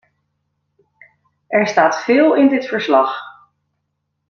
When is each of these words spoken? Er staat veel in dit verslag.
Er 1.47 1.67
staat 1.67 2.03
veel 2.03 2.35
in 2.35 2.49
dit 2.49 2.65
verslag. 2.65 3.17